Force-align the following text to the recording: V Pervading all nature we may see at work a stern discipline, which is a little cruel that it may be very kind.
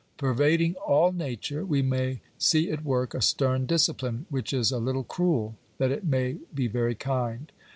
V 0.15 0.21
Pervading 0.25 0.73
all 0.83 1.11
nature 1.11 1.63
we 1.63 1.83
may 1.83 2.21
see 2.39 2.71
at 2.71 2.83
work 2.83 3.13
a 3.13 3.21
stern 3.21 3.67
discipline, 3.67 4.25
which 4.31 4.51
is 4.51 4.71
a 4.71 4.79
little 4.79 5.03
cruel 5.03 5.57
that 5.77 5.91
it 5.91 6.03
may 6.03 6.37
be 6.51 6.65
very 6.65 6.95
kind. 6.95 7.51